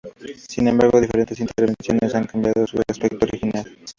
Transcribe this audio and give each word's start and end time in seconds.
Sin 0.47 0.67
embargo, 0.67 0.99
diferentes 0.99 1.39
intervenciones 1.39 2.15
han 2.15 2.23
cambiado 2.23 2.65
su 2.65 2.81
aspecto 2.89 3.23
original. 3.23 3.77